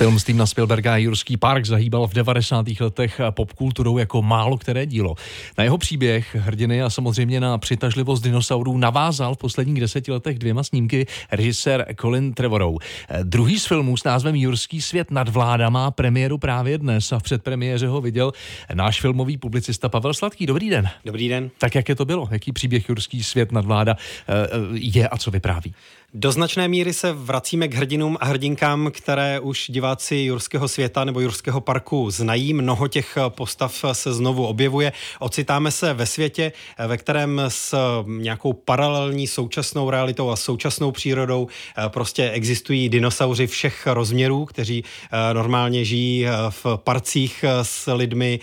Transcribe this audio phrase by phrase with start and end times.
[0.00, 2.66] Film Stevena Spielberga Jurský park zahýbal v 90.
[2.80, 5.14] letech popkulturou jako málo které dílo.
[5.58, 10.62] Na jeho příběh, hrdiny a samozřejmě na přitažlivost dinosaurů navázal v posledních deseti letech dvěma
[10.62, 12.76] snímky režisér Colin Trevorrow.
[13.22, 17.22] Druhý z filmů s názvem Jurský svět nad vláda má premiéru právě dnes a v
[17.22, 18.32] předpremiéře ho viděl
[18.74, 20.46] náš filmový publicista Pavel Sladký.
[20.46, 20.88] Dobrý den.
[21.04, 21.50] Dobrý den.
[21.58, 22.28] Tak jak je to bylo?
[22.30, 23.96] Jaký příběh Jurský svět nad vláda
[24.28, 24.32] eh,
[24.72, 25.74] je a co vypráví?
[26.14, 31.20] Do značné míry se vracíme k hrdinům a hrdinkám, které už diváci Jurského světa nebo
[31.20, 32.54] Jurského parku znají.
[32.54, 34.92] Mnoho těch postav se znovu objevuje.
[35.18, 36.52] Ocitáme se ve světě,
[36.86, 37.74] ve kterém s
[38.06, 41.48] nějakou paralelní současnou realitou a současnou přírodou
[41.88, 44.84] prostě existují dinosauři všech rozměrů, kteří
[45.32, 48.40] normálně žijí v parcích s lidmi,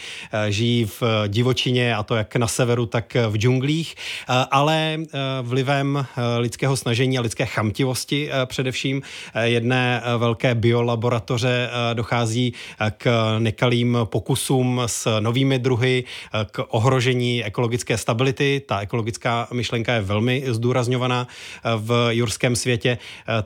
[0.49, 3.95] žijí v divočině a to jak na severu, tak v džunglích,
[4.51, 4.97] ale
[5.41, 6.05] vlivem
[6.37, 9.01] lidského snažení a lidské chamtivosti eh, především
[9.33, 11.36] eh, jedné eh, velké biolaboratoře
[11.93, 12.53] dochází
[12.97, 16.03] k nekalým pokusům s novými druhy,
[16.51, 18.61] k ohrožení ekologické stability.
[18.67, 21.27] Ta ekologická myšlenka je velmi zdůrazňovaná
[21.77, 22.97] v jurském světě,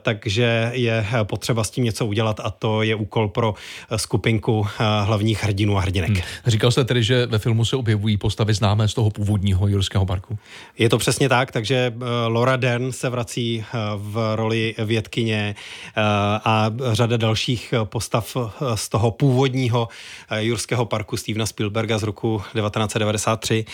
[0.02, 3.54] takže je potřeba s tím něco udělat a to je úkol pro
[3.96, 4.66] skupinku
[5.02, 6.10] hlavních hrdinů a hrdinek.
[6.10, 6.20] Hmm.
[6.46, 10.38] Říkal jste tedy, že ve filmu se objevují postavy známé z toho původního jurského parku?
[10.78, 11.94] Je to přesně tak, takže
[12.26, 13.64] Laura Dern se vrací
[13.96, 16.00] v roli vědkyně eh,
[16.44, 19.88] a řada dalších postav eh, z toho původního
[20.30, 23.64] eh, Jurského parku Stevena Spielberga z roku 1993.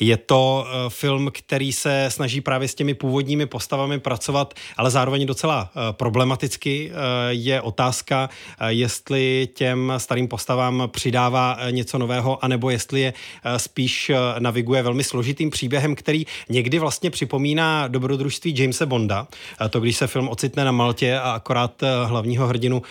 [0.00, 5.70] Je to film, který se snaží právě s těmi původními postavami pracovat, ale zároveň docela
[5.92, 6.92] problematicky.
[7.28, 8.30] Je otázka,
[8.68, 13.12] jestli těm starým postavám přidává něco nového, anebo jestli je
[13.56, 19.26] spíš naviguje velmi složitým příběhem, který někdy vlastně připomíná dobrodružství Jamesa Bonda.
[19.70, 22.82] To, když se film ocitne na Maltě a akorát hlavního hrdinu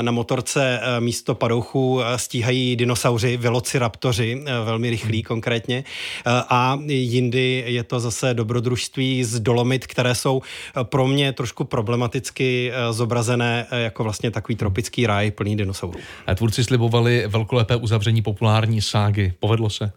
[0.00, 5.22] na motorce místo padouchů stíhají dinosauři, velociraptoři, velmi rychlí hmm.
[5.22, 5.84] konkrétně
[6.26, 10.42] a jindy je to zase dobrodružství z Dolomit, které jsou
[10.82, 16.00] pro mě trošku problematicky eh, zobrazené eh, jako vlastně takový tropický ráj plný dinosaurů.
[16.26, 19.32] A tvůrci slibovali velkolepé uzavření populární ságy.
[19.40, 19.92] Povedlo se?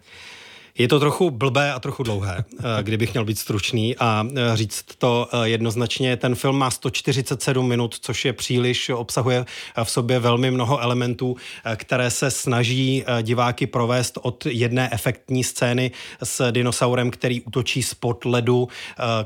[0.77, 4.85] Je to trochu blbé a trochu dlouhé, eh, kdybych měl být stručný a eh, říct
[4.97, 6.17] to eh, jednoznačně.
[6.17, 9.45] Ten film má 147 minut, což je příliš, obsahuje
[9.83, 11.35] v sobě velmi mnoho elementů,
[11.75, 15.91] které se snaží diváky provést od jedné efektní scény
[16.23, 18.67] s dinosaurem, který útočí spod ledu,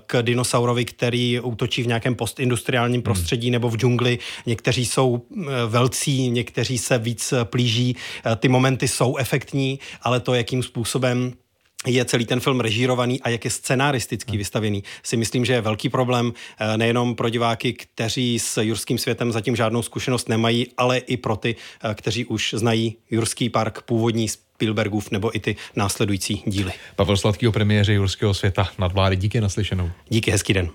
[0.06, 3.03] k dinosaurovi, který útočí v nějakém postindustriálním hmm.
[3.03, 4.19] prostředí nebo v džungli.
[4.46, 5.22] Někteří jsou
[5.68, 7.96] velcí, někteří se víc plíží.
[8.38, 11.34] Ty momenty jsou efektní, ale to, jakým způsobem
[11.85, 14.38] je celý ten film režírovaný a jak je scenaristicky hmm.
[14.38, 19.31] vystavěný, si myslím, že je velký problém eh, nejenom pro diváky, kteří s jurským světem
[19.31, 24.27] zatím žádnou zkušenost nemají, ale i pro ty, eh, kteří už znají Jurský park původní
[24.27, 26.71] Spielbergův nebo i ty následující díly.
[26.95, 29.15] Pavel Sladký o premiéře Jurského světa nad vlády.
[29.15, 29.91] Díky naslyšenou.
[30.09, 30.69] Díky, hezký den.